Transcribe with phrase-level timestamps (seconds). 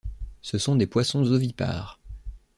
[0.41, 1.99] Ce sont des poissons ovipares.